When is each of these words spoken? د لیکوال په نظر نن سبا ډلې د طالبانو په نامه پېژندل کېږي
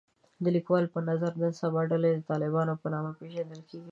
د 0.43 0.45
لیکوال 0.55 0.85
په 0.93 0.99
نظر 1.09 1.31
نن 1.41 1.53
سبا 1.61 1.81
ډلې 1.91 2.09
د 2.13 2.19
طالبانو 2.29 2.73
په 2.81 2.87
نامه 2.93 3.11
پېژندل 3.19 3.61
کېږي 3.69 3.89